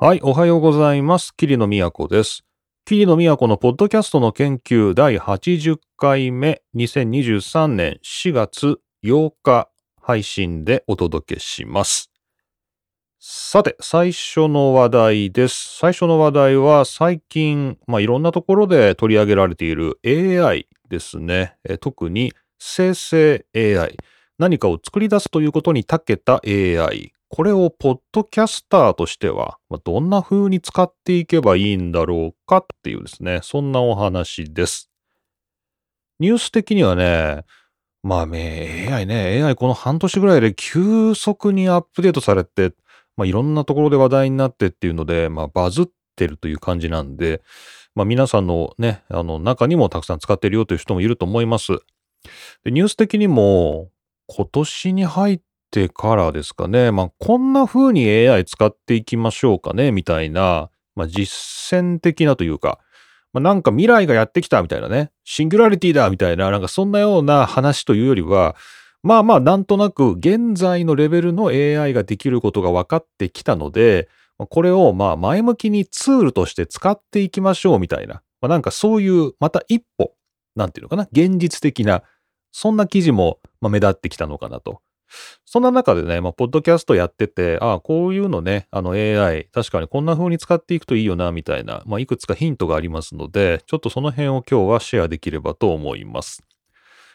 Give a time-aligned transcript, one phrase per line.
[0.00, 1.34] はい、おはようございます。
[1.34, 2.44] 桐野都です。
[2.84, 9.68] 桐野都のポッドキャストの研究第80回目、2023年4月8日
[10.00, 12.12] 配信でお届けします。
[13.18, 15.76] さて、最初の話題です。
[15.78, 21.56] 最初の話題は最近、まあ、いろんなところで取り上げられている AI ですね。
[21.80, 23.96] 特に生成 AI。
[24.38, 27.14] 何かを作り出すということに長けた AI。
[27.30, 34.90] これをポッドキャスターとしては、まあどんな風に使っていけばいいんだろうかっていうですね、そんなお話です。
[36.20, 37.44] ニュース的にはね、
[38.02, 42.72] まあね、AI ね、AI この半年ぐらいで急速にアップデートされて、
[43.16, 47.42] まあいろんなところで話題になってっていうので、まあバズってるという感じなんで、
[47.94, 51.72] まあ皆さんのね、あの中にもたくさん使ってるよという人もいると思います。
[52.64, 53.90] でニュース的にも、
[54.28, 62.78] 今年に入っててからですかね、まあ、こんな風に AI 使っていきましょうかね、みたいな、まあ、実践的なというか、
[63.32, 68.56] まあ、なんか未来がやってきたみたいなね、シンギュラリティだみたいな、なんかそんなような話というよりは、
[69.02, 80.12] まあまあ、なんとなく現在のレベルの AI ができることが分かってきたので、これをまあ前向きにツールとして使っていきましょうみたいな、まあ、なんかそういうまた一歩、
[80.54, 82.02] なんていうのかな、現実的な、
[82.52, 84.80] そんな記事もまあ目立ってきたのかなと。
[85.44, 96.42] そんな中でね、まあ、ポッドキャストやってて、ああ、こういうのね、あの AI、確かにこんな風に使っていくといいよな、みたいな、まあ、いくつかヒントがありますので、ちょっとその辺を今日はシェアできればと思います。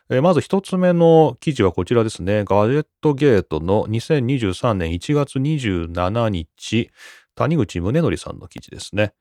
[0.09, 2.43] えーまず一つ目の記事はこちらですね。
[2.45, 6.91] ガジェットゲートの2023年1月27日、
[7.35, 9.13] 谷口宗則さんの記事ですね。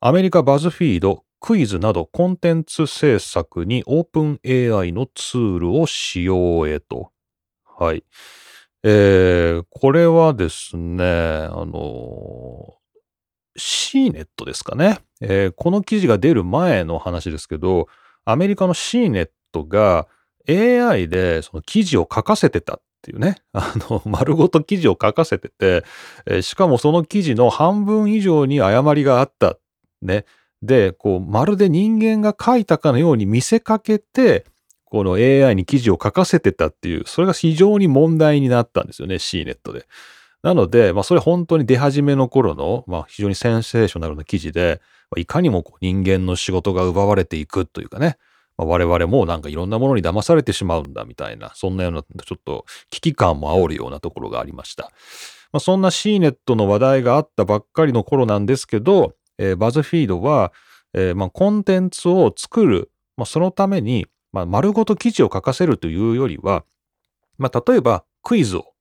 [0.00, 7.10] アメリカバズフィード、クイズなどコンテンツ制作にオープン AI のツールを使用へと。
[7.78, 8.02] はい。
[8.82, 12.74] えー、これはですね、あの
[13.56, 17.86] CNET ですかね、えーこの記事が出る前の話ですけど、
[18.24, 19.28] アメリカの CNET
[19.68, 20.08] が
[20.48, 25.84] AI でその記事を書かせてたっていうね、 あの、丸ごと記事を書かせてて、
[26.26, 29.56] えしかもその記事の半分以上に誤りがあった。
[30.02, 30.24] ね。
[30.62, 34.44] で、こう、まるで人間が書いたかのように見せかけて、
[34.90, 39.86] この AI に記事を書かせてたっていう、それが非常に問題になったんですよね、CNET で。
[40.42, 44.80] なので、まあ、それ本当に出始めの頃の、まあ、非常にセンセーショナルな記事で、
[45.16, 48.18] いかにもこう人間の仕事が奪われていくというかね、
[48.56, 54.90] まあ、我々もなんかいろんなものに騙されてしまうんだみたいな、そんなような、ちょっと危機感も煽るようなところがありました。
[55.52, 60.52] まあ、そんな CNET の話題があったばっかりの頃なんですけど、えーバズフィードは、
[60.94, 66.64] えーまあ、コンテンツを作る、まあ、そのために、まあ、丸ごと記事を書かせるというよりは、
[67.38, 68.74] まあ、例えばクイズを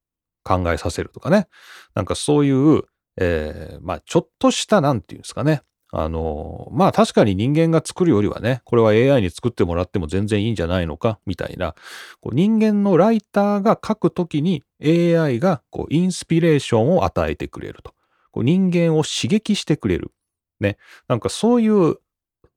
[0.44, 1.48] 考えさせるとかね、
[1.96, 2.84] なんかそういう、
[3.18, 11.76] えーまあ、ちょっとした、なんていうんですかね、あのまあ確かに人間が作るよりはね、これは AI に作ってもらっても全然いいんじゃないのか、みたいな、
[12.20, 17.94] こう人間のライターが書くときに AI がこうインスピレーションを与えてくれると。
[18.32, 20.12] こう人間を刺激してくれる。
[20.60, 20.78] ね。
[21.08, 21.96] なんかそういう、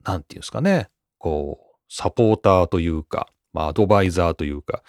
[0.04, 4.82] なんていうんですかね、こう、サポーターというか、まあアドバイザーというか、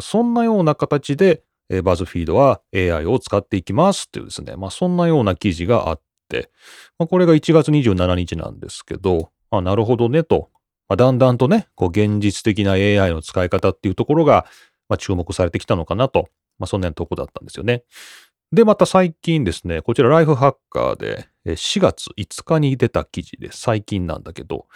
[0.00, 6.50] そんなような形で、えーバズフィードは AI を使っていきますっていうですね、まあそんなような記事があって、
[6.98, 10.50] まあ、これが1月27日なんですけど、あなるほどねと、
[10.88, 14.46] まあ、だんだんとね、こう現実的な AI の使い方っていうところが、
[14.88, 17.84] まあ、注目されてきたのかなと、まあ、そんなようなとこだったんですよね。
[18.52, 24.66] で、また最近ですね、こちらライフハッカーで4月5日に出た記事で最近なんだけど、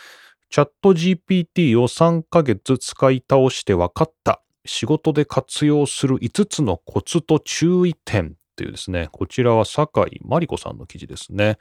[0.53, 4.43] チャット GPT を3ヶ月使い倒して分かった。
[4.67, 11.57] 仕事で活用する5つのコツと注意点っていうですね、こちらは酒井真理子さんの記事ですね。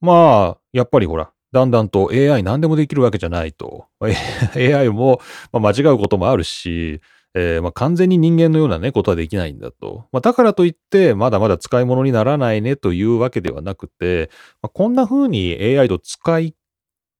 [0.00, 3.86] まあ、やっぱりほら、だんだんと AI 何でもできるわけじゃないと。
[4.00, 5.20] AI も
[5.52, 7.00] 間違うこともあるし、
[7.34, 10.08] えーまあ、完全に人間のようなね、ことはできないんだと。
[10.10, 14.28] まあ、だからといって、まだまだ使い物にならないねというわけではなくて、
[14.60, 16.56] まあ、こんな風に AI と使い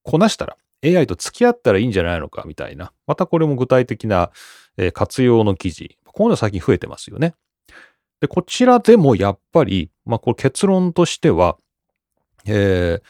[0.03, 2.93] こなしたら、AI と付き合ったらいいんじゃないのかみたいな。
[3.07, 4.31] またこれも具体的な、
[4.77, 5.99] えー活用の記事。
[6.05, 7.35] こういうの最近増えてますよね。
[8.21, 11.57] で、こちらでもやっぱり、まあ、これ結論としては、
[12.47, 13.03] えー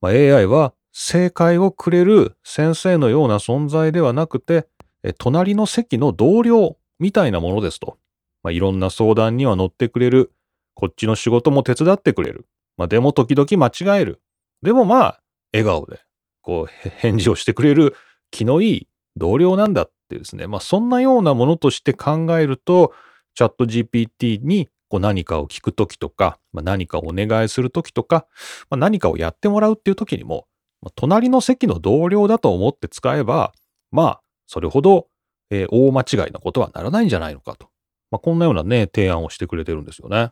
[0.00, 4.68] まあ、AI は正解をくれる先生のような存在ではなくて、
[5.02, 7.98] え隣の席の同僚みたいなものですと。
[8.42, 10.32] まあ、いろんな相談には乗ってくれる。
[10.74, 12.46] こっちの仕事も手伝ってくれる。
[12.76, 14.20] まあ、でも時々間違える。
[14.62, 15.20] でもまあ、
[15.52, 16.00] 笑顔で、
[16.44, 17.96] こう、返事をしてくれる
[18.30, 20.46] 気のいい同僚なんだってですね。
[20.46, 22.92] まあ、そんなようなものとして考えると、
[23.34, 28.26] チャット GPT にこう何かを聞くときとか、まあ、何かをお願いするときとか、
[28.70, 30.46] まあ、何かをやってもらうっていうときにも、
[30.82, 33.52] まあ、隣の席の同僚だと思って使えば、
[33.90, 35.08] まあ、それほど、
[35.50, 37.68] えー、大間違いなことはならないんじゃないのかと。
[38.10, 40.30] まあ、こんなようなね、提案をしてくれてるんですよね。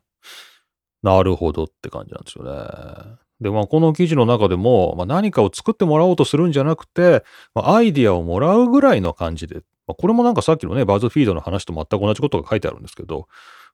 [1.02, 3.16] なるほどって感じなんですよね。
[3.42, 7.24] で、まあ、この記事の中でも、まあ、何かを作ってもらおうとするんじゃなくて、
[7.54, 9.56] まあ、アイディアをもらうぐらいの感じで、
[9.86, 13.28] まあ、これもなんかさっきのね、バズフィードの話と全く同じことが書いてあるんですけど、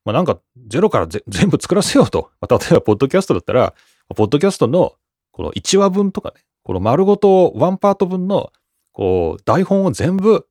[0.05, 2.31] まあ、なんかゼロから 全部作らせようと。
[2.41, 3.75] まあ、例えば、ポッドキャストだったら、
[4.17, 4.94] ポッドキャストの
[5.32, 8.53] この1話分とかね、この丸ごとワンパート分の、
[8.93, 10.47] こう、台本を全部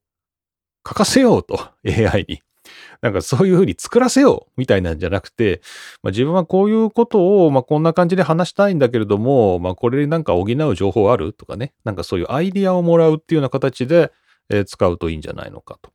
[0.87, 2.41] 書かせようと、 AI に。
[3.01, 5.61] なんかそういうふうに作らせようみたいなんじゃなくて、
[6.03, 14.11] まあ、自分はこういうことを、まあ、こんな感じで話したいんだけれども、まあ、これになんか補う情報あるとかね、なんかそういうアイディアをもらうっていうような形で、
[14.49, 15.91] えー、使うといいんじゃないのかと。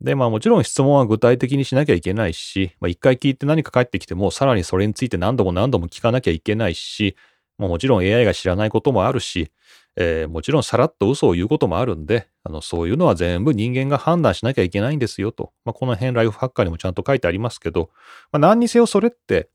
[0.00, 7.16] で、まあもちろん質問は具体的にしなきゃいけないし、まあ一回聞いて何か返ってきても、さらにそれについて何度も何度も聞かなきゃいけないし、
[7.58, 9.50] まあ、もちろん AI が知らないこともあるし、
[9.96, 15.52] えー、もちろんさらっと嘘を言うこともあるんで、あの、そういうのは全部人間が判断しなきゃいけないんですよと。
[15.64, 17.90] まあ、この辺ライフハッカーにもちゃんと書いてありますけど、
[18.32, 19.48] まあ、何にせよそれって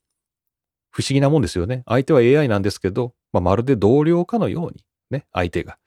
[0.92, 1.84] 不思議なもんですよね。
[1.86, 5.78] 相手は AI なんですけど、まあ、まるで同僚かのように、ね、相手が。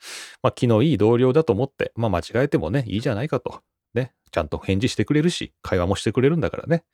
[0.43, 3.63] まあ、気のいい同僚だと思って、まあ、間違えてもね、いいじゃないかと。
[3.95, 6.85] ね、ちゃんと返事してくれるし、会話もしてくれるんだからね。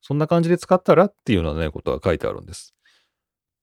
[0.00, 2.74] そんな感じで使ったらっていうようなね、ことが書いてあるんです。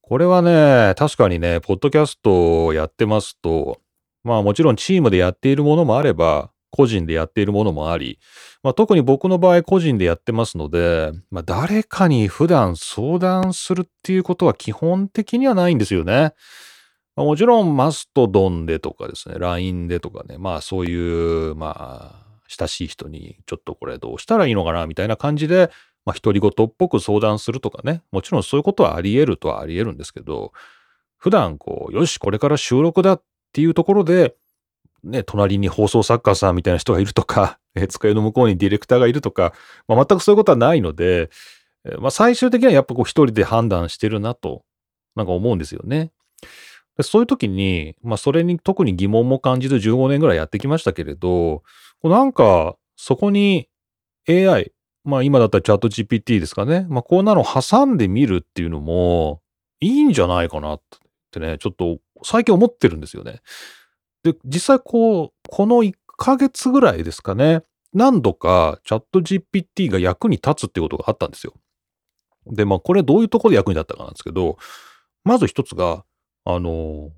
[0.07, 3.81] これはね、確かにね、ポッドキャストをやってますと、
[4.23, 8.17] まあもちろんチームでやっているものもあれば、個人でやっているものもあり、
[8.63, 16.33] まあ、特に僕の場合個人でやってますので、まあ、誰かに普段相談するっていうことは基本的にはないんですよね。
[17.15, 25.71] まあ、もちろんマストドンでとかですね、LINE でとかね、まあそういう、まあ、親しい人にちょっとこれどうしたらいいのかなみたいな感じで、
[26.07, 30.53] まあ、独り言っぽく相談するとかね、もちろんそういうことはあり得るとはあり得るんですけど、
[31.17, 34.33] 普段こう、よし、これから収録だっていうところで、
[35.03, 39.53] ね、隣に放送作家さんみたいな人がいるとか、え 机の向こうにディレクターがいるとか、
[39.89, 41.29] まあ、全くそういうことはないので、
[41.99, 44.63] まあ、最終的にはやっぱこう一人で判断してるなと、
[45.17, 46.13] なんか思うんですよね。
[46.95, 51.63] でそういう時に、まあそれに特に疑問も感じず15年ぐらいやってきましたけれど、
[52.01, 53.67] なんかそこに
[54.29, 54.71] AI、
[55.07, 56.85] まあ今だったらチャット GPT ですかね。
[56.89, 59.41] まあこんなの挟んでみるっていうのも
[59.79, 60.81] いいんじゃないかなっ
[61.31, 63.39] てね、ちょっと最近思ってるんですよね。
[64.23, 67.61] で、実際こう、この1ヶ月ぐらいですかね、
[67.93, 71.53] 何度かチャット GPT が役に立つってことがあったんですよ。
[72.47, 74.57] で、まあこれどういうところで役に立ったかなんですけど、
[75.23, 76.03] まず一つが、
[76.43, 77.11] あの、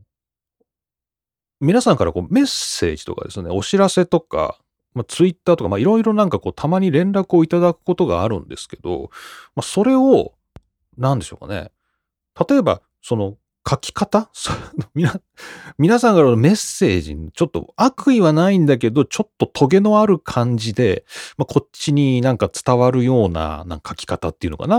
[1.60, 4.60] 皆さんからこうメッセージとかですね、お知らせとか、
[4.94, 9.10] まあ、ツイッターとか、いろいろなんかこう、たまに連絡をいただくことがあるんですけど、
[9.56, 10.34] まあ、それを、
[10.98, 11.72] なんでしょうかね。
[12.50, 13.38] 例えば、その、
[13.70, 14.30] 書き方？
[14.96, 15.22] 皆、
[15.78, 21.06] 皆さんからのメッセージに、ちょっと悪意はないんだけど、ちょっとトゲのある感じで、
[21.38, 24.78] まあ、こっちになんか伝わるような、なんか書き方っていうのかな。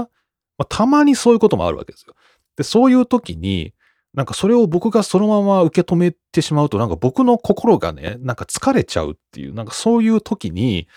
[0.59, 2.15] まあ、たまにそういうこともあるわけですよ。
[2.57, 3.73] で、そういう時に、
[4.15, 10.89] なんかそれを僕がそのまま受け止めてしまうと、なんか僕の心がね、なんか疲れちゃうっていう、なんかそういう時に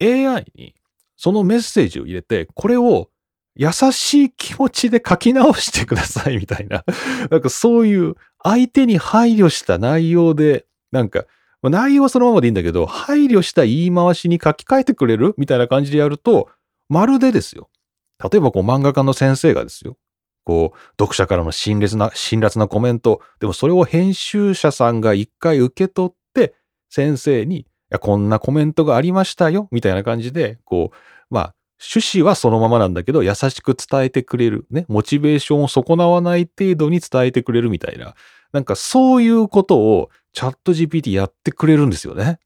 [0.00, 0.74] AI に
[1.16, 3.10] そのメッセージを入れて、これを
[3.56, 6.84] 優しい気持ちで書き直してくださいみたいな、
[7.30, 11.26] なんかそういう相手に配慮した内容で、なんか
[11.62, 16.48] 内容はそのままでいいんだけど、配慮した言い回しに書き換えてくれるみたいな感じでやると、
[16.88, 17.68] まるでですよ。
[18.22, 19.96] 例えばこう漫画家の先生がですよ。
[20.46, 23.20] こう、読者からの辛辣な、辛辣なコメント。
[23.40, 26.54] でもそれを編集者さんが一回受け取って、
[26.88, 34.66] 先生に、いや、こんなコメントがありましたよ、みたいな感じで、こう、まあ、趣旨はそのままなんだけど、優しく伝えてくれる。
[34.70, 38.14] ね、モチベーションを損なわない程度に伝えてくれるみたいな。
[38.52, 42.38] なんかそういうことをチャット GPT やってくれるんですよね。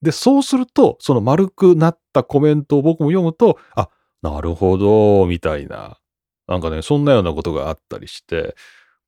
[0.00, 3.88] で、そうすると、その丸くなったコメントを僕も読むと、あ、
[4.22, 5.98] なるほど、みたいな。
[6.52, 8.54] なんかね、そんなようなことがあったりして、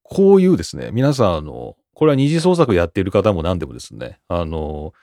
[0.02, 4.94] こういうですね、皆さん、あの、これは二次創作やっている方も何でもですね、あの、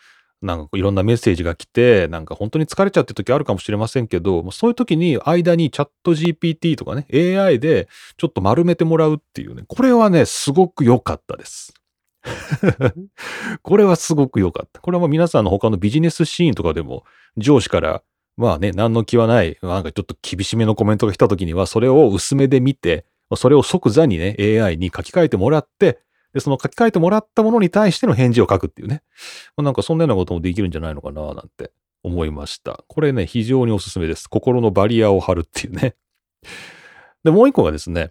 [0.42, 11.76] なんかいろんなメッセージが来て、なんか本当に疲れちゃってる時あるかもしれませんけど、そういう時に間にチャット GPT とかね、AI でちょっと丸めてもらうっていうね、これはね、すごく良かったです。
[13.62, 14.82] これはすごく良かった。
[14.82, 17.04] これは皆さんの他のビジネスシーンとかでも
[17.38, 18.02] 上司から
[18.38, 26.00] まあね、何の気はない、なんかちょっと厳しめのコメントが来た時には、それを薄めで見て、それを即座にね、AI に書き換えてもらって、
[26.34, 29.04] で、その書き換えてもらったものに対しての返事を書くっていうね。
[29.58, 31.72] まあなんかそんなようなこともできるんじゃないのかな、なんて
[32.04, 32.84] 思いました。
[32.88, 34.28] これね、非常におすすめです。
[34.30, 35.96] 心のバリアを張るっていうね。
[37.24, 38.10] で、もう一個がですね、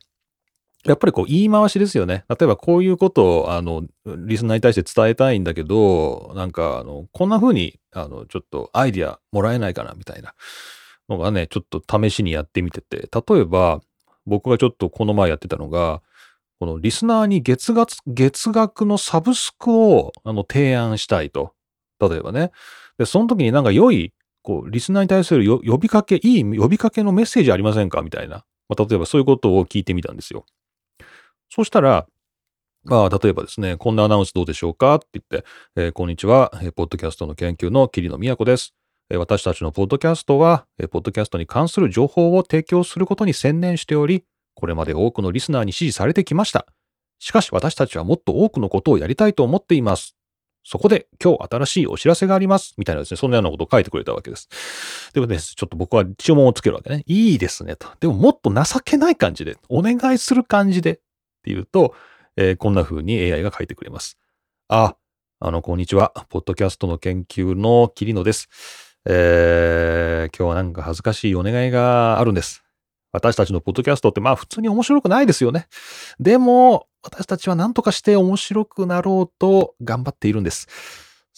[0.84, 2.24] やっぱりこう言い回しですよね。
[2.28, 10.34] 例えばこういうことを、あの、リスナーに対して伝えたいんだけど、なんか、あの、こんな風に、あの、ちょっとアイディアもらえないかな、みたいな
[11.08, 13.80] のがね、ちょっと試しにやってみてて、例えば、
[14.24, 16.00] 僕がちょっとこの前やってたのが、
[16.58, 21.52] このリスナーに月額、月額のサブスクを、あの、提案したいと。
[22.00, 22.52] 例えばね。
[22.96, 28.44] で、その時になんか良い、こう、リスナーに対する呼びかけ、いい呼びかけのメッセージありませんかみたいな。
[28.68, 30.46] まあ、例えばそういうことを聞いてみたんですよ。
[31.50, 32.06] そうしたら、
[32.84, 35.44] まあ、例えばですね、こんなアナウンスどうでしょうかって言って、
[35.76, 38.72] えー、こんにちは、えー、ポッドキャストの研究の桐野都です。
[39.10, 46.66] えー、私たちのポッドキャストは、えー、ポッドキャストに関する情報を提供することに専念しており、これまで多くのリスナーに支持されてきました。
[47.18, 50.16] しかし私たちはもっと多くのことをやりたいと思っています。
[50.62, 52.74] そこで今日新しいお知らせがあります。
[52.78, 54.48] みたいなですね、そんなようなことを書いてくれたわけです。
[55.12, 57.02] でもね、ちょっと僕は注文をつけるわけね。
[57.06, 57.88] いいですねと。
[57.98, 61.00] でももっと情けない感じで、お願いする感じで
[61.40, 61.94] っていうと、
[62.36, 64.18] えー、こんな風に AI が書いてくれます。
[64.68, 64.96] あ、
[65.40, 66.12] あの、こんにちは。
[66.28, 68.48] ポッドキャストの研究の桐野です。
[69.06, 72.62] えー、今日はなんか恥ずかしいお願いがあるんです。
[73.12, 75.66] 私たちのポッドキャストってまあ普通に面白くないですよね。
[76.20, 80.68] でも、私たちは何とかして面白くなろうと頑張っているんです。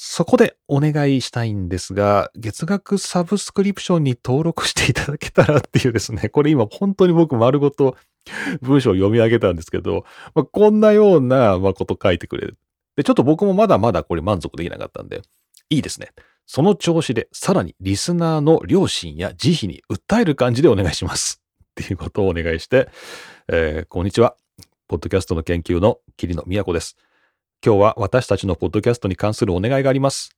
[0.04, 7.96] そこでお願いしたいんですが、月額サブスクリプションに登録していただけたらっていうですね、これ今本当に僕丸ごと
[8.62, 10.04] 文章を読み上げたんですけど、
[10.34, 12.58] まあ、こんなような、こと書いてくれる。
[12.96, 15.22] で、ちょっと僕もまだまだこれ満足できなかったんで、
[15.70, 16.08] いいですね。
[16.46, 21.40] その調子で、さらにリスナーの両親や慈悲に訴える感じでお願いします。
[21.64, 22.88] っていうことをお願いして、
[23.46, 24.34] えー、こんにちは。
[24.88, 26.96] ポッドキャストの研究の桐野都です。
[27.64, 30.30] 今日は私たちのポッドキャストに関するお願いがあります。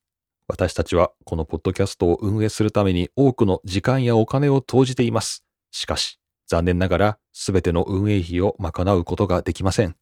[0.47, 5.43] 私たちはこのポッドキャストを運営するために多くの時間やお金を投じています。
[5.71, 9.95] しかし、残念ながら全ての運営費を賄うことができません。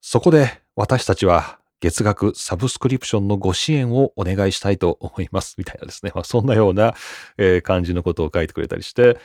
[0.00, 5.54] そこで私たちは月額サブスクリプションのご支援をお願いしたいと思います。
[5.58, 6.10] みたいなですね。
[6.12, 6.94] まあ、そんなような、
[7.38, 9.16] えー、感じのことを書いてくれたりして、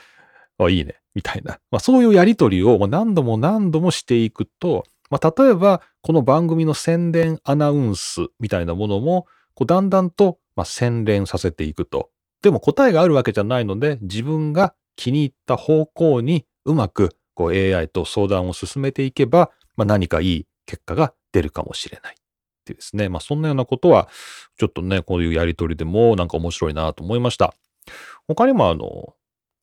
[0.60, 0.98] あいいね。
[1.16, 1.60] みたいな。
[1.72, 12.10] まあ、そういうやりとりを何度も何度もしていくと、まあ、例えば、この番組の宣伝アナウンスみたいなものも、こうだんだんと、まあ、洗練させていくと。
[12.42, 22.16] でも答えがあるわけじゃないので、自分が気に入った方向にうまくこう AI と相談を進めていけば、まあ、何かいい結果が出るかもしれない。
[22.16, 22.16] っ
[22.68, 23.08] ていうですね。
[23.08, 24.10] まあそんなようなことは、
[24.58, 27.54] ちょっとね、こういうやりとりでもなんか面白いなと思いました。
[28.28, 29.14] 他にもあの、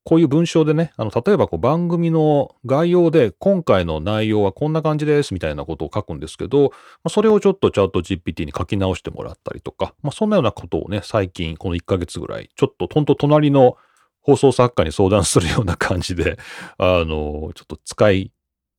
[0.05, 6.69] こういう文章でね、あの、例えばこう番組の概要で今回の内容はこんな感じですみたいなことを書くんですけど、ま
[7.05, 13.77] あ、それをちょっとチャット GPT に書き直してもらったりとか、まあ、そんなようなことをね、最近この1ヶ月ぐらい、ちょっとほんと隣の
[14.21, 16.37] 放送作家に相談するような感じで、
[16.77, 18.31] あの、ちょっと使い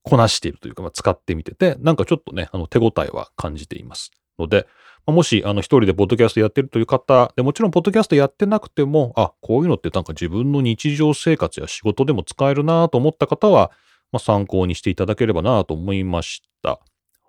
[0.05, 4.13] こなしているというか、まあ、使ってみてて、なんかちょっとね、あの手応えは感じています。
[4.39, 4.67] ので、
[5.07, 13.71] もし、あの、一人でポッドキャストやってるという方、でもちろん、ポッドキャストやってなくても、あ、こういうのってなんか自分の日常生活や仕事でも使えるなと思った方は、
[14.11, 16.81] まあ、参考にしていただければなと思いました。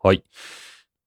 [0.02, 0.24] はい。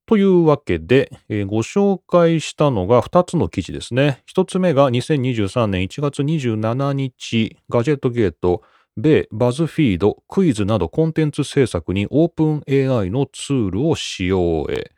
[0.07, 4.23] というわけで、えー、ご紹介したのが2つの記事ですね。
[4.33, 8.63] 1つ目が2023年1月27日、ガジェットゲート、
[8.97, 14.91] 米バズフィード、クイズなどコンテンツ制作にオープン AI のツールを使用へ。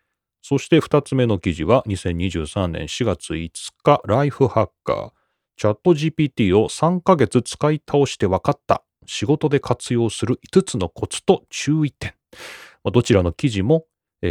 [0.42, 3.50] そして2つ目の記事は2023年4月5
[3.84, 5.11] 日、ライフハッカー。
[5.56, 8.82] チャット GPT を3ヶ月使い倒して分かった。
[9.06, 12.14] 仕事で活用する5つのコツと注意点。
[12.92, 13.87] どちらの記事も、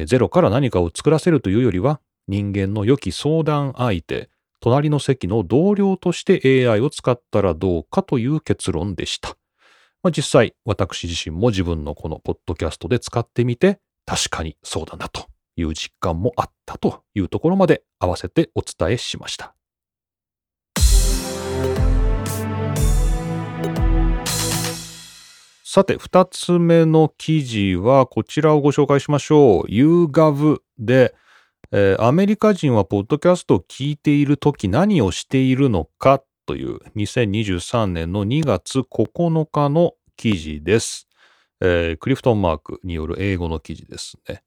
[0.06, 9.38] ゼロから何かを作らせるというよりは、人間の良き相談相手、隣の席の同僚として AI を使ったらどうかという結論でした。
[10.04, 19.56] まあ、実際、私自身も自分のこのポッドキャストで使ってみて、確かにそうだなという実感もあったというところまで合わせてお伝えしました。
[25.74, 29.68] さて、二つ目の記事はこちらをご紹介しましょう。
[29.68, 31.16] YouGov で、
[31.72, 41.08] えー、アメリカ人はポッドキャストを聞いているとき何をしているのかという2023年の2月9日の記事です。
[41.62, 44.44] えー、クリフトン・マークによる英語の記事ですね。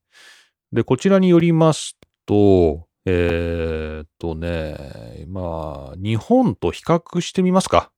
[0.75, 7.91] で、こちらによりますと、えー、っとね、まあ、日本と比較してみますか。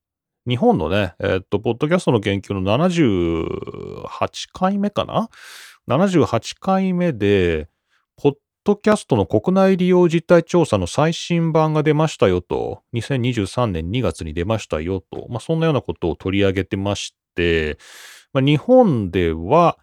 [0.48, 5.30] 日本のね、えっと、ポッドキャストの研究の78回目かな
[5.90, 7.68] ?78 回目で、
[8.16, 17.80] ポッドキャストの国内利用実態調査の最新版が出ましたよと、2023年2月に出ましたよと、まあ、そんなようなことを取り上げてまして、
[18.34, 19.80] まあ、日本では、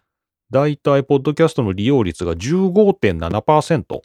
[0.54, 4.02] だいたいポッドキャストの利用率が15.7%。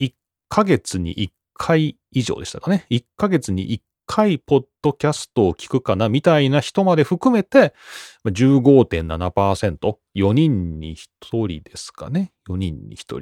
[0.00, 0.12] 1
[0.48, 2.84] ヶ月に1回以上でしたかね。
[2.90, 7.74] 1ヶ月に1回ポッドキャストを聞くかなみたいな人まで含めて
[8.26, 9.96] 15.7%。
[10.16, 12.32] 4人に1人ですかね。
[12.48, 13.18] 4人に1人。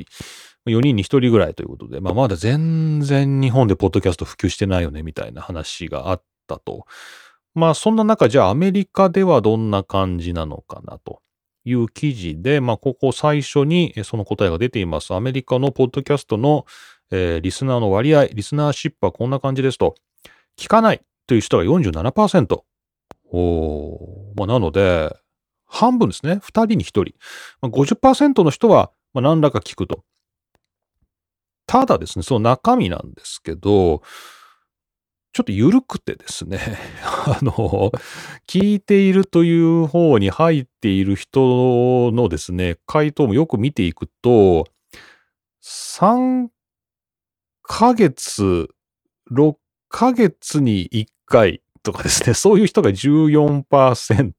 [0.66, 6.86] 4人に1人ぐらいということで、まあ、まだ全然日本でポッドキャスト普及してないよねみたいな話があったと。
[7.54, 11.20] まあそんな中じゃあアメリカではどんな感じなのかなと
[11.66, 15.12] いう記事で、まあここ最初にその答えが出ています。
[15.12, 16.64] アメリカのポッドキャストの、
[17.10, 19.96] えー、リスナーの割合、リスナーシップはこんな感じですと。
[20.56, 22.60] 聞かないという人が47%。
[23.32, 25.14] おまあ、なので、
[25.66, 26.34] 半分ですね。
[26.34, 27.02] 2人に1人。
[27.60, 30.04] まあ、50%の人は、まあ、何らか聞くと。
[31.66, 34.02] ただですね、その中身なんですけど、
[35.36, 36.58] ちょっと緩くてですね、
[37.04, 37.92] あの、
[38.48, 44.66] 聞いているという方に入っている人のですね、回答もよく見ていくと、
[45.62, 46.48] 3
[47.62, 48.70] ヶ月、
[49.30, 49.56] 6
[49.90, 54.32] ヶ月に1回とかですね、 そういう人が14%。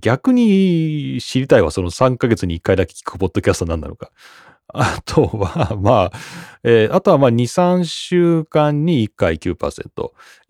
[0.00, 4.10] 逆に知りたいわ、その3ヶ月に1回だけ聞くポッドキャスト何なのか。
[4.74, 6.12] あとは、まあ、
[6.64, 9.54] えー、あとはまあ2、3週間に1回9%、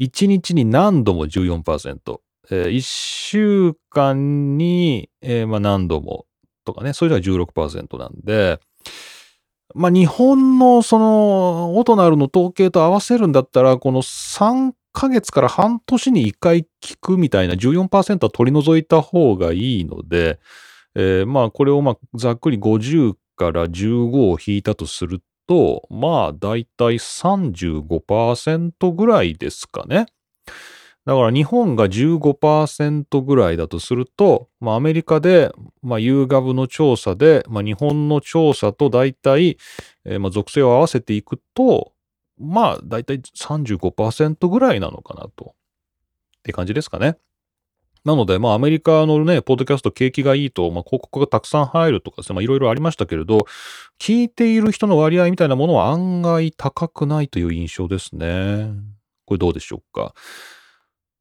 [0.01, 6.27] 1日に何度も14%、えー、1週間に、えー、まあ何度も
[6.65, 8.59] とかね、それでは16%なんで、
[9.75, 20.39] まあ、日本のその、オトナルの統計と合わせるんだったら、この3ヶ月から半年に1回聞くみたいな14%は取り除いた方がいいので、
[20.95, 30.07] えー、まあ、これをまあ、ざっくり50から15を引いたとすると、まあ、だいたい35%ぐらいですかね。
[31.07, 39.59] だから日本が15%ぐらいだとすると、まあ、アメリカで、まあ、UGAV の調査で、まあ、日本の調査と大体、
[40.07, 41.93] えー、まあ、属性を合わせていくと、
[42.39, 45.55] まあ、大体35%ぐらいなのかなと。
[46.39, 47.19] って感じですかね。
[48.05, 53.47] なので、まあ、アメリカのね、ポッドキャスト景気がいいと、まあ、広告がたくさん入るとかですね、まあ、いろいろありましたけれど、
[53.99, 58.73] 聞いている人の割合みたいなものは案外高くないという印象ですね。
[59.25, 60.15] これどうでしょうか。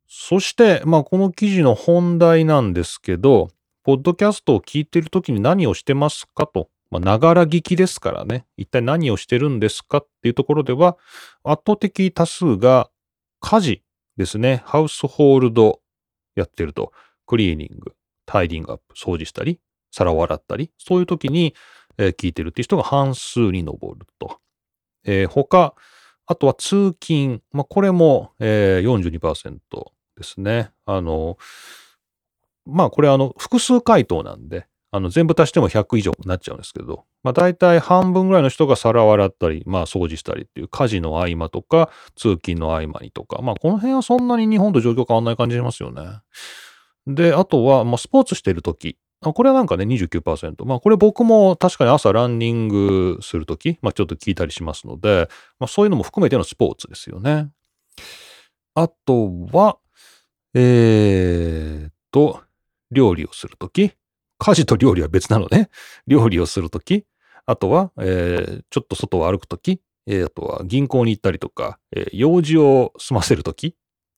[0.08, 3.48] そして、まあ、この記事の本題なんですけど、
[3.84, 6.69] ポッドキャストを聞いているときに何をしてますかと。
[6.91, 8.46] ながら聞きですからね。
[8.58, 10.98] 一体何をしてるんですかっていうところでは、
[11.43, 12.89] 圧倒的多数が
[13.39, 13.84] 家事
[14.17, 14.62] ですね。
[14.65, 15.80] ハウスホールド
[16.36, 16.91] やってると。
[17.26, 17.93] クリーニング、
[18.26, 19.60] タイディングアップ、掃除したり、
[19.91, 21.56] 皿を洗ったり、そういう時に、
[21.98, 24.39] えー、聞いてるっていう人が半数に上ると。
[25.06, 25.76] えー、他、
[26.26, 27.41] あとは通勤。
[27.52, 29.60] まあ、これも、えー、42%。
[30.15, 30.72] ですね。
[30.86, 31.38] あの、
[32.65, 46.04] まあこれあの複数回答なんで、あの全部足しても100以上になっちゃうんですけど、まあ大体半分ぐらいの人が皿を洗ったり、まあ掃除したりっていう家事の合間とか、通勤の合間にとか、まあこの辺はそんなに日本と状況変わんない感じしますよね。
[47.08, 49.00] で、あとは、まあスポーツしてるとき。
[49.22, 50.64] これはなんかね、29%。
[50.66, 55.28] まあこれ僕も確かに朝ランニングするとき、まあちょっと聞いたりしますので、
[55.60, 57.50] まあそういうのも含めてのスポーツですよね。
[58.76, 59.80] あとは、
[60.54, 62.42] えーと、
[62.92, 63.94] 料理をするとき、
[64.44, 65.70] 家事と料理は別なのね。
[66.08, 67.06] 料理をするとき、
[67.46, 73.76] あとは、えー、ちょっと外を歩くとき、えー、あとは銀行に行ったりとか、えー、用事を済ませるとき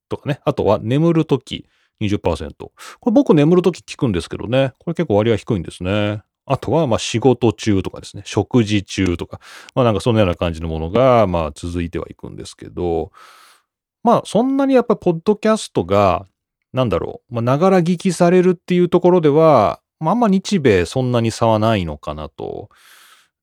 [0.10, 0.40] とかね。
[0.44, 1.68] あとは眠るとき
[2.02, 2.54] 20%。
[2.58, 2.72] こ
[3.06, 4.74] れ僕眠るとき聞くんですけどね。
[4.80, 6.24] これ結構割合低いんですね。
[6.48, 8.24] あとは、まあ仕事中とかですね。
[8.26, 9.40] 食事中とか。
[9.74, 13.12] まあなんかそのような感じのものが、まあ続いてはいくんですけど、
[14.06, 16.28] まあ、そんなにやっぱりポッドキャストが、
[16.74, 22.70] なんだろう、まあ、ながら聞きされるっていうところでは、まあ、あんま日米そんなに差はないのかなと。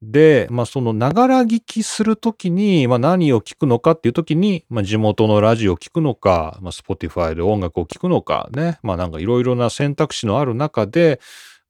[0.00, 11.20] で、まあ、そのながら聞きするときに、まあ、何を聞くのかっていうときに、まあ、地元のラジオを聞くのか、まあ、Spotify で音楽を聞くのかね、まあ、なんかいろいろな選択肢のある中で、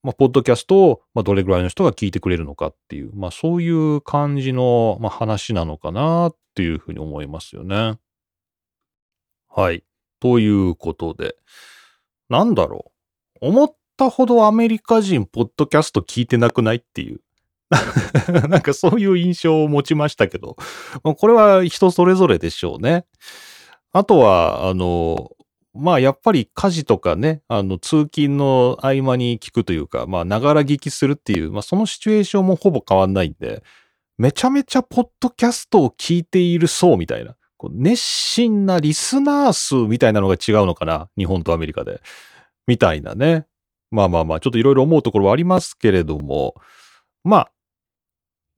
[0.02, 7.98] まあ、ポッドキャストを、まあ、どれぐらいの人が聞いてくれるのかっていう、まあ、そういう感じの、まあ、話なのかなっていうふうに思いますよね。
[9.48, 9.84] はい。
[10.20, 11.36] ということで、
[12.30, 12.92] なんだろ
[13.42, 13.48] う。
[13.48, 17.20] 思ったほどアメリカ人、ポッドキャスト聞いてなくないっていう。
[18.48, 20.56] なんかそういう印象を持ちましたけど、
[21.02, 23.06] これは人それぞれでしょうね。
[23.92, 25.30] あとは、あの、
[25.74, 33.62] まあやっぱり家事とかね、あの通勤の合間に聞くというか、まあながら聞きするっていう、まあそのシチュエーションもほぼ変わんないんで、
[34.18, 37.36] めちゃめちゃポッドキャストを聞いている層みたいな。
[37.56, 42.02] こう熱心なリスナー数みたいなのが違うのかな日本とアメリカで。
[42.66, 43.46] みたいなね。
[43.92, 46.54] まあまあまあ、ちょっといろいろ思うところはありますけれども、
[47.22, 47.52] まあ、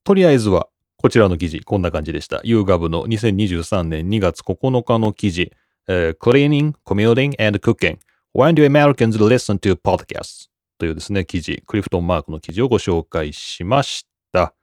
[0.05, 2.39] とりあえずは、こちらの記事、こんな感じでした。
[2.39, 5.53] YouGov の2023年2月9日の記事、
[5.89, 7.99] uh, Cleaning, Commuting and Cooking.
[8.33, 10.49] When do Americans listen to podcasts?
[10.79, 14.55] というですね、記事、クリフトンマークの記事をご紹介しました。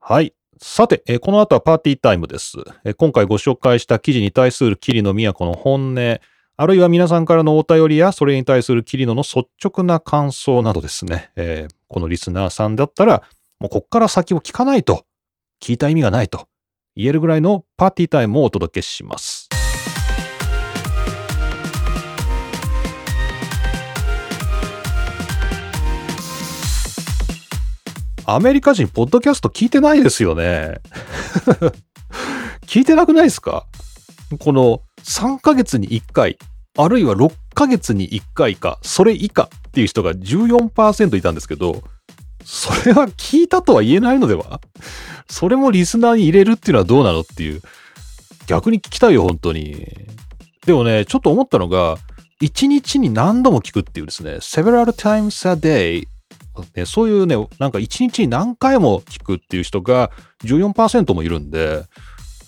[0.00, 0.34] はい。
[0.58, 6.18] さて、えこの後はパーティータイムです、え今回ご紹介した記事に対する桐野都の本音、
[6.60, 13.22] あるいは皆さんからのお便りや、それに対する桐野の率直な感想などですね、えー、このリスナーさんだったら、
[13.60, 15.06] もうこっから先を聞かないと、
[15.62, 16.48] 聞いた意味がないと
[16.96, 19.48] 言えるぐらいのパーティータイムをお届けします。
[28.26, 30.82] アメリカ人、ポッドキャスト聞いてないですよね。
[32.68, 33.64] 聞いてなくないですか？
[34.38, 36.38] この3ヶ月に1回、
[36.78, 41.82] あるいは6ヶ月に1回か、それ以下っていう人が14%いたんですけど、
[42.44, 44.60] それは聞いたとは言えないのでは？
[45.28, 47.62] それもリスナーに入れるっていうのはどうなのっていう。
[48.46, 49.86] 逆に聞きたいよ、本当に。
[50.66, 51.98] でもね、ちょっと思ったのが、
[52.40, 56.06] 1日に何度も聞くっていうですね、several times a day
[56.74, 60.10] ね、そういうね、なんか1日に何回も聞くっていう人が
[60.44, 61.84] 14%もいるんで、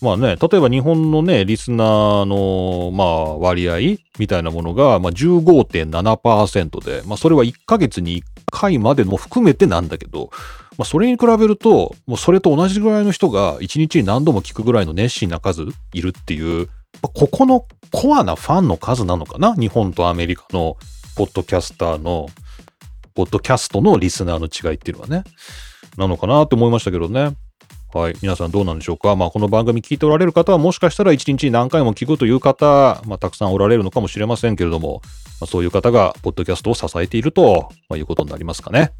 [0.02, 10.30] まあね、例えば日本のね、リスナーの、まあ、割合みたいなものが、まあ、15.7%で、まあ、それは1ヶ月に1回までも含めてなんだけど、
[10.76, 16.68] まあ、それに比べると、もうそれと同じぐらいの人が1日に何度も聞くぐらいの熱心な数いるっていう
[17.00, 19.54] ま、ここのコアなファンの数なのかな？
[19.54, 20.76] 日本とアメリカの
[21.16, 22.28] ポッドキャスターの
[23.14, 25.24] ポッドキャストのリスナーの違いっていうのはね、
[25.96, 27.34] なのかなと思いましたけどね。
[27.92, 28.14] はい。
[28.22, 29.16] 皆さんどうなんでしょうか？
[29.16, 35.02] まあ、この番組聞いておられる方はもしかしたら一日に何回も聞くという方、まあ、たくさんおられるのかもしれませんけれども、
[35.40, 38.92] まあ、そういう方が、ポッドキャストを支えていると、まあ、いうことになりますかね。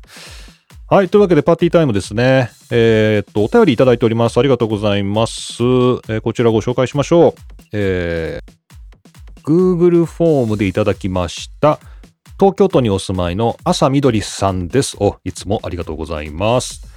[0.89, 1.09] はい。
[1.09, 2.51] というわけで、パーティータイムですね。
[2.71, 4.37] えー、っと、お便りいただいております。
[4.39, 5.63] ありがとうございます。
[5.63, 7.35] えー、こちらご紹介しましょう。
[7.73, 11.81] えー、Google フォームでいただきました。
[12.39, 14.97] 東京都にお住まいの朝みどりさんです。
[15.01, 16.92] お、いつもありがとうございます。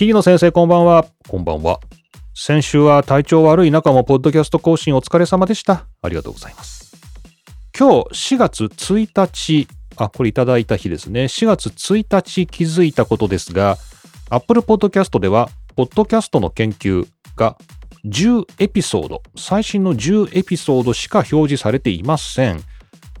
[0.00, 1.04] 桐野先生、こんばんは。
[1.28, 1.78] こんばんは。
[2.34, 5.84] 先週は体調悪い中もポッドキャスト更新お疲れ様でした。
[6.00, 6.96] ありがとうございます。
[7.78, 11.24] 今日4月1日、あ、これいただいた日ですね。
[11.24, 13.76] 4月1日気づいたことですが、
[14.30, 17.58] Apple Podcast では、ポッドキャストの研究が
[18.06, 22.62] 10エピソード、最新の10エピソードしか表示されていません。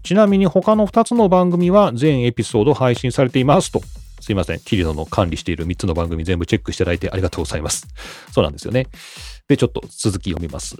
[0.02, 3.82] ちなみに他の2つの番組は全エピソード配信されていますと。
[4.20, 4.60] すいません。
[4.60, 7.86] キリノの管理している3つの番組全部チェックしていただいてありがとうございます。
[8.32, 8.86] そうなんですよね。
[9.48, 10.76] で、ちょっと続き読みます。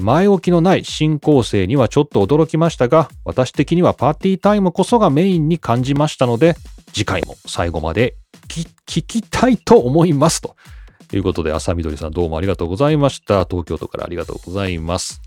[0.00, 6.56] 前置きのない新構成にはちょっと驚きましたが、私的にはパーティータイムこそがメインに感じましたので、
[6.92, 8.16] 次回も最後まで
[8.48, 8.66] 聞
[9.04, 10.40] きたいと思います。
[10.40, 10.56] と
[11.12, 13.44] いうことで、朝みどりさんどうもありがとうございました。
[13.44, 15.20] 東京都からありがとうございます。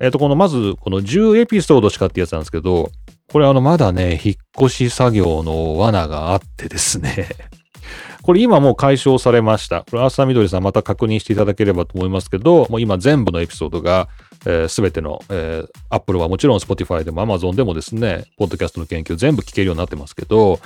[0.00, 2.90] えっ、と、この、まず、この10エピソードしかってやつなんですけど、
[3.32, 4.34] これあの、まだね、引っ
[4.66, 7.28] 越し作業の罠があってですね
[8.22, 9.84] これ今もう解消されました。
[9.90, 14.08] これ、朝みどりさんまた確認していただければと思いますけど、もう今全部のエピソードが、
[14.42, 20.60] す、えー、べ、ての、えー、Apple はもちろん Spotify でも Amazon でもですね、ポッドキャストの研究全部聞けるようになってますけど、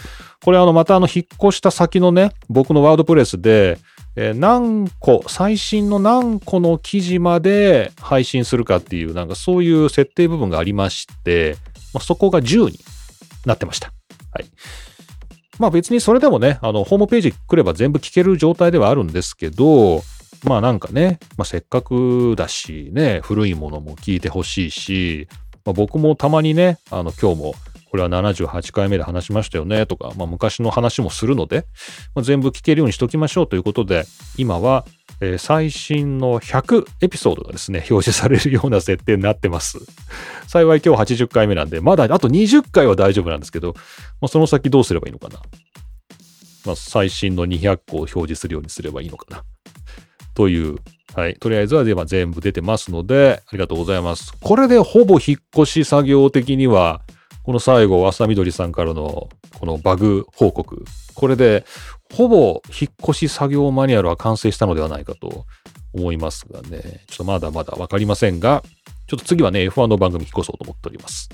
[0.44, 3.78] これあの、またあの、引っ越した先のね、僕のワードプレスで、
[4.16, 11.56] えー、何個、最新の何個の記事まで配信するかっていう、なんかそういう設定部分がありまして、
[11.96, 12.78] まあ、そこが10に
[13.46, 13.90] なってました。
[14.30, 14.44] はい。
[15.58, 20.02] まあ別にそれでもね、あの、ホームページ来れば全部聞ける状態ではあるんですけど、
[20.44, 25.26] まあなんかね、まあせっかくだしね、古いものも聞いてほしいし、
[25.64, 27.54] まあ、僕もたまにね、あの今日も
[27.90, 31.66] これは78回目で話しましたよねとか、まあ、昔の話もするので、
[32.14, 34.04] まあ、全部聞けるようにしときましょうということで、
[34.36, 34.84] 今は、
[35.20, 39.78] えー、最新の100エピソードがですね、表示されるような設定になってます。
[40.46, 43.74] 幸い今日80回目なんで、まだあと20回は大丈夫なんですけど、
[44.20, 45.40] まあ、その先どうすればいいのかな。
[46.66, 49.44] まあ、最新の200個を表示するようにすればいいのかな。
[50.34, 50.76] という、
[51.14, 51.34] はい。
[51.36, 54.34] とりあえずは全部出てますので、ありがとうございます。
[54.38, 57.00] これでほぼ引っ越し作業的には、
[57.46, 59.28] この最後、朝みどりさんからの
[59.60, 60.84] このバグ報告。
[61.14, 61.64] これで、
[62.12, 65.46] ほぼ引っ越し作業マニュアルは完成したのではないかと
[65.92, 67.04] 思いますがね。
[67.06, 68.64] ちょっとまだまだわかりませんが、
[69.06, 71.28] ちょっと次はね、F1 の番組引っ越そうと思っております。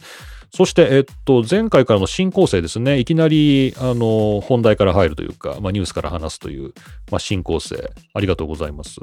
[0.55, 2.99] そして、えっと、前回からの新構成ですね。
[2.99, 6.75] いきなり、あの、本題から入るというか、まあ、ニュースから話すという、
[7.11, 7.91] まあ、新構成。
[8.13, 9.01] ありがとうございます。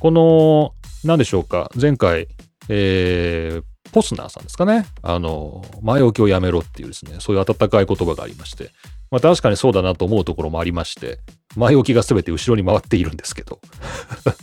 [0.00, 1.70] この、何でしょうか。
[1.80, 2.26] 前回、
[2.68, 4.86] えー、ポスナーさんですかね。
[5.02, 8.70] あの、前置きをやめろっていうですね、そういう温かい言葉がありまして、
[9.10, 11.18] まあ確かにそうだなと思うところもありまして、
[11.56, 13.60] 前置きが全て後ろに回っているんですけど。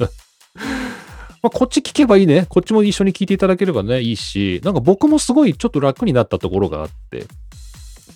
[1.42, 2.46] まあこっち聞けばいいね。
[2.50, 7.28] こっちも一緒に聞いていただければね、いいし、なんか僕もすごいちょっと楽になったところがあって、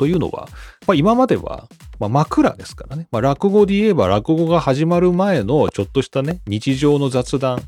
[0.01, 0.49] というのは、
[0.87, 1.67] まあ、今までは、
[1.99, 3.07] まあ、枕ですからね。
[3.11, 7.61] まあ、落語で言えば落語が始まる前のちょっとしたね、日常の雑談。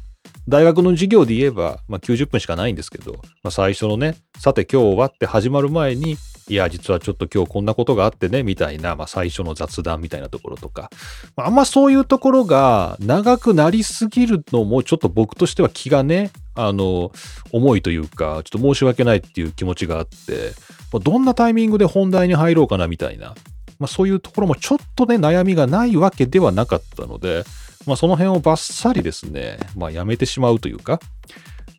[0.47, 6.17] 大学の授業で言えば、まあ、90分しかないんですけど、まあ、最初のね、さて今日はって始まる前に、
[6.49, 10.89] いや、実はちょっと今日こんなことがあってね、みたいな、まあ、最初の雑談みたいなところとか、
[11.37, 17.13] まあ、あんまそういうところが長くなりすぎるのも、ちょっと僕としては気がね、あの、
[17.53, 20.51] 重いというか、ちょっと申し訳ないっていう気持ちがあって、
[20.91, 23.33] まあ、どんなタイミングで本題に入ろうかなみたいな、
[23.79, 27.45] まあ、そういうところもちょっとね、悩みがないわけではなかったので、
[27.85, 30.99] まあ、その辺をバッサリですね、まあ、やめてしまうというか、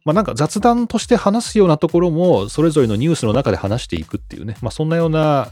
[0.05, 5.49] まあなんか雑談として話すようなところも、それぞれのニュースの中で話していくっていうね、まあそんなような、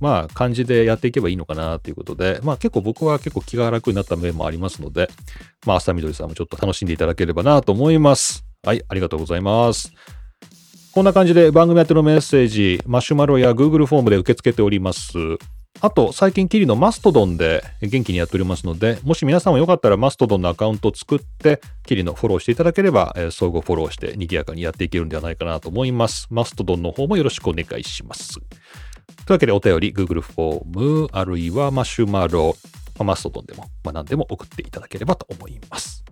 [0.00, 5.10] まあ感じでやっていけばいいのかなということで、まあ結構僕は結構気が楽になった面もありますので、
[5.66, 8.44] まあ朝緑さんもちょっと楽しんでいただければなと思います。
[8.62, 9.92] はい、ありがとうございます。
[10.92, 15.12] こんな感じで番組宛てのメッセージ、マシュマロや Google フォームで受け付けております。
[15.82, 26.26] あと、最近キリのマストドンで元気にやっておりますので、もし皆さんもよかったらマストドンのアカウントを作って、キリのフォローしていただければ、えー、相互フォローして賑やかにやっていけるんではないかなと思います。
[26.30, 28.34] マストドンの方もよろしくお願いします。
[28.34, 32.54] というわけでお便り、Google フォーム、あるいはマシュマロ、
[32.98, 36.04] マストドンでも、まあ、何でも送っていただければと思います。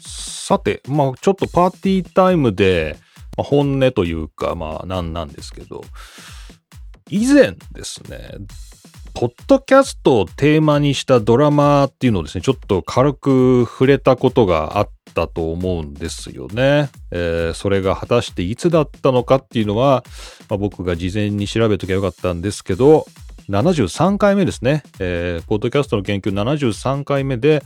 [0.00, 2.96] さて、まあちょっとパーティータイムで、
[3.36, 5.84] まあ、本音というか、まあ何なんですけど、
[7.10, 8.34] 以前ですね、
[9.14, 16.90] ポッドキャストをテーマにしたドラマっていうのをですね、ちょっと軽く触れたことがあったと思うんですよね。
[17.10, 20.04] えー、それが果たしていつだったのかっていうのは、
[20.48, 23.06] まあ、僕が事前に調べときゃよかったんですけど、
[23.48, 24.82] 73回目ですね。
[25.00, 27.64] えー、ポッドキャストの研究73回目で、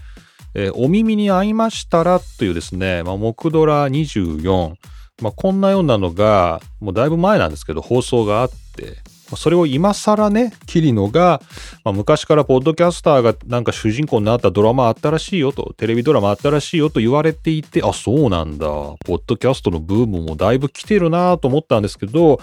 [0.55, 4.75] えー、お耳に合いましたらというですね、まあ、木ドラ24、
[5.21, 8.97] まあ、こんなようなのが、もうだいぶ前なんですけど、放送があって、
[9.37, 11.41] それを今更ね、キリノが、
[11.85, 18.67] まあ、昔からポッドキャスターがなんか主人公になったドラマあったらしいよと、テレビドラマあったらしいよと言われていて、あ、そうなんだ。
[18.67, 22.41] ポッドキャストのブームもだいぶ来てるなと思ったんですけど、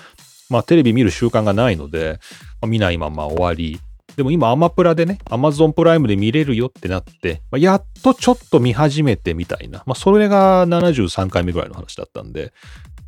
[0.50, 2.20] まあテレビ見る習慣がないので、
[2.62, 3.80] まあ、見ないまま終わり。
[4.16, 9.84] でも今アマプラでね、アマゾンプライムで見れるよってなって、まあ、やっとちょっと見始めてみたいな。
[9.86, 12.52] まあそれが73回目ぐらいの話だったんで、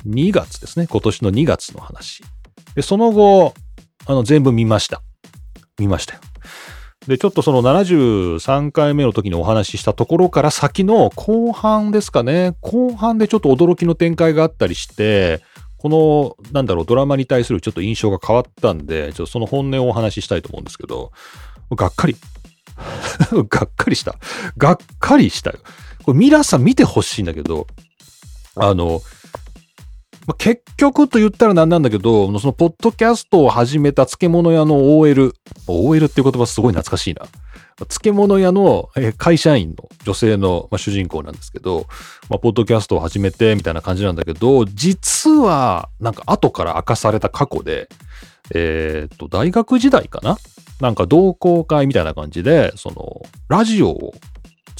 [0.06, 0.86] 2月ですね。
[0.86, 2.22] 今年の2月の話。
[2.74, 3.54] で、その後、
[4.06, 5.02] あの、全部見ました。
[5.78, 6.20] 見ましたよ。
[7.06, 12.54] で、ちょっとその73回目の時にお話ししたところから先の後半ですかね。
[12.60, 15.42] 後半でちょっと驚きの展開があったりして、
[15.78, 21.10] この、なんだろう、ドラマに対するちょっと印象が変わったんで、ちょっとその本音をお話ししたいと思うんですけど、
[21.74, 22.16] がっかり。
[23.48, 24.14] がっかりした。
[24.56, 25.58] がっかりしたよ。
[26.04, 27.66] これ皆さん見てほしいんだけど、
[28.54, 29.02] あの、
[30.26, 35.34] まあ、結局と言ったらなんなんだけど、そのポッドキャストを始めた漬物屋の OL。
[35.66, 37.26] OL っていう言葉すごい懐かしいな。
[37.88, 41.86] 漬物屋の会社員の女性の主人公なんですけど、
[42.30, 47.88] まあ、ポッドキャストを始めてみたいな感じなんだけど、実はなんか後から明かされた過去で、
[48.54, 50.36] えっ、と、大学時代かな？
[50.80, 54.14] なんか同好会みたいな感じで、その、ラジオを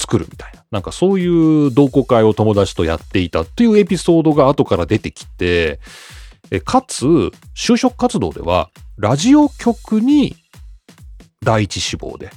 [0.03, 0.65] 作るみたいな。
[0.71, 5.81] なんかそういう同好会を友達とやっていたっていうエピソードが後から出てきて、
[6.65, 10.37] かつ、就職活動では、ラジオ局に
[11.45, 12.31] 第一志望で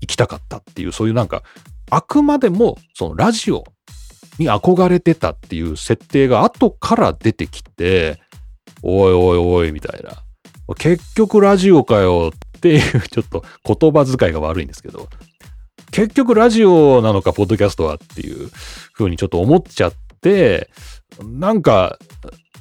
[0.00, 1.42] 行きたかったっていう、そういうなんか、
[1.90, 3.64] あくまでも、そのラジオ
[4.38, 8.20] に憧れてたっていう設定が後から出てきて、
[8.82, 10.22] おいおいおい、みたいな。
[10.76, 15.08] 結局ラジオかよっていう、ちょっと言葉遣いが悪いんですけど、
[15.94, 18.50] 結局ラジオなのか、ポッドキャストはっていう
[18.94, 20.68] 風にちょっと思っちゃって、
[21.22, 22.00] なんか、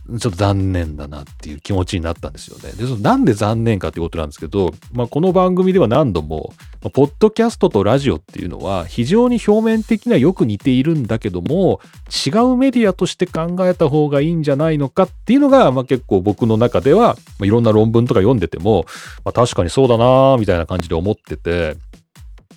[0.08, 2.74] ちょっと残念だなっていう気持ちになったんですよね。
[2.74, 11.80] で、なんで残念かっていうことなんですけど、まあ、この番組では何度も、まあ、ポッドキャストとラジオっていうのは非常に表面的にはよく似ているんだけども、
[12.28, 18.86] 違うメディアとして考えた方がいいんじゃないのかっていうのが、まあ、結構僕の中では、まあ、いろんな論文とか読んでても、
[19.26, 21.78] まあ、確かにそうだなみたいな感じで思ってて、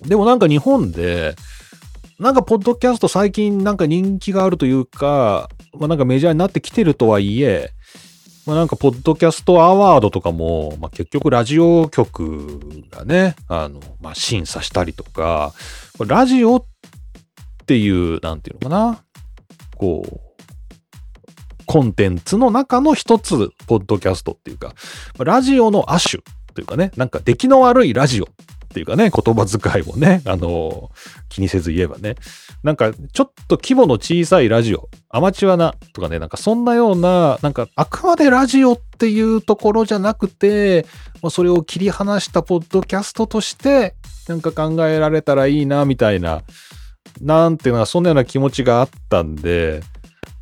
[0.05, 1.35] でもなんか日本で、
[2.19, 7.71] なんかポッドキャスト最近なんか人気があるというか、まあなんかメジャーになってきてるとはいえ、
[8.45, 15.53] まあなんかポッドキャストアワードとかも、まあ結局ラジオ局がね、あの、まあ審査したりとか、
[16.05, 16.65] ラジオっ
[17.65, 19.03] ていう、なんていうのかな、
[19.75, 20.19] こう、
[21.65, 24.73] コンテンツの中の一つ、ポッドキャストっていうか、
[25.19, 26.23] ラジオの亜種
[26.55, 28.29] というかね、なんか出来の悪いラジオ
[28.77, 30.91] っていうかね、言葉遣いもね、あの
[31.29, 32.15] 気にせず言えばね、
[32.61, 40.85] なんかちょっと規模の小さいラジオ、アマチュアなとかね、なんかそんなような、なんかあくまでラジオっていうところじゃなくて、
[41.23, 43.95] ま、それを切り離したポッドキャストとして、
[44.27, 46.43] なんか考えられたらいいな、みたいな、
[47.19, 49.81] なんていうのは、そんなような気持ちがあったんで、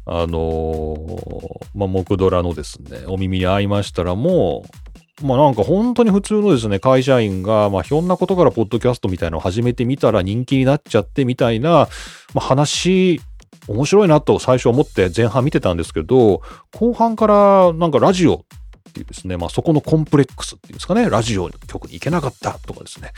[0.06, 4.85] あのー、まあ、木ドラのですね、お耳に合いましたらもう、
[5.22, 11.88] まあなんか本当に普通のですね、会社員が、まあひょんなことからポッドキャストみたいなのを始めてみたら人気になっちゃってみたいな、ま
[12.36, 13.22] あ話、
[13.68, 16.42] 面白いなと最初思って前半見てたんですけど、
[16.74, 23.14] 後半からなんかラジオっていうですね、まあそこのコンプレックスっていうんですかね、ラジオ局に行けなかったとかですね、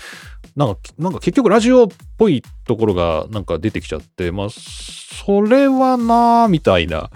[0.56, 7.10] なんか、なんか結局ラジオっぽいところがなんか出てきちゃって、まあ、それはなぁ、みたいな。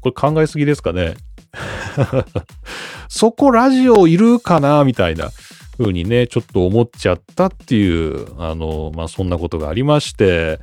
[0.00, 1.14] これ考えすぎですかね。
[3.08, 5.30] そこラジオいるかなみたいな
[5.78, 10.60] 風にね、ちょっと思っちゃったっていう、あの、まあ、そんなことがありまして、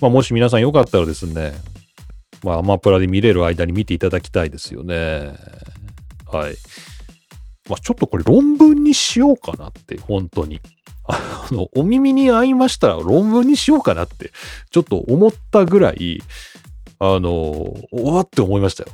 [0.00, 1.52] まあ、もし皆さんよかったらですね、
[2.42, 5.34] まあ、アマプラで見れる間に見ていただきたいですよね。
[6.26, 6.56] はい。
[7.68, 10.60] まあ、ちょっとこれ論文にしようかなって、本当に。
[11.06, 14.30] あの、お耳に合いましたら論文にしようかなって、
[14.70, 16.22] ちょっと思ったぐらい、
[16.98, 17.30] あの、
[17.92, 18.90] おわって思いましたよ。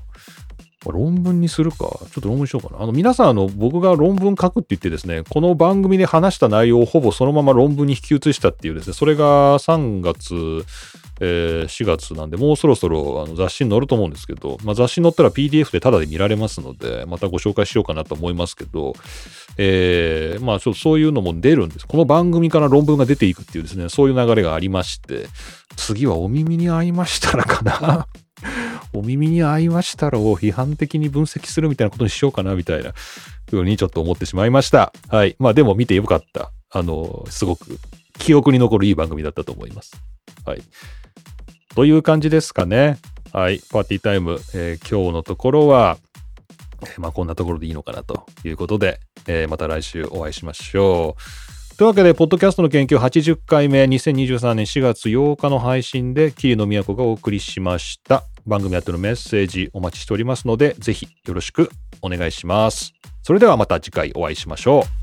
[0.87, 1.77] 論文にするか。
[1.79, 2.83] ちょっと論文しようかな。
[2.83, 10.65] あの、皆さん、あの、僕が論文書くって言ってですね、この番組で話した内容をほぼそのまま論文に引き移したっていうですね、それが3月、
[11.21, 18.95] えー、4月なんで、もうそろそろあの雑誌に載ると思うんですけど、まあ、雑誌に載ったら PDF でタダで見られますので、またご紹介しようかなと思いますけど、
[19.59, 21.87] えー、まあ、ちょっとそういうのも出るんです。
[21.87, 25.27] この番組から論文が出ていくっていうですね、そういう流れがありまして、
[25.77, 28.07] 次はお耳に合いましたらかな。
[28.93, 32.93] お耳に合いましたらを批判的に分析するみたいなことにしようかな、みたいな
[33.49, 34.93] ふうにちょっと思ってしまいました。
[35.09, 35.37] はい。
[35.39, 36.53] まあでも見てよかった。
[36.71, 37.79] あの、すごく
[38.19, 39.93] 記憶に残るいい番組だったと思います。
[40.45, 40.63] はい。
[41.75, 42.99] という感じですかね。
[43.33, 43.61] はい。
[43.71, 45.99] パーティータイム、えー、今日のところは、
[46.99, 51.77] まあこんなところでいいのかなということで、えー、また来週お会いしましょう。
[51.77, 58.25] というわけで、ポッドキャストの研究80回目、2023年4月8日の配信で、桐野都がお送りしました。
[58.47, 61.71] 番組宛てのメッセージお待ちしておりますので、ぜひよろしく
[62.03, 62.93] お願いします。
[63.23, 65.00] それではまた次回お会いしましょう。